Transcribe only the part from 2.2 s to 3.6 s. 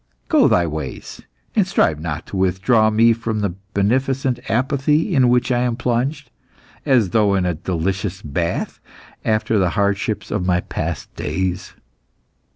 to withdraw me from the